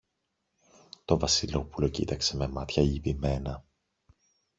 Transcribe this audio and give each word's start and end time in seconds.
Το 1.05 1.19
Βασιλόπουλο 1.19 1.87
κοίταξε 1.87 2.37
με 2.37 2.47
μάτια 2.47 2.83
λυπημένα 2.83 3.65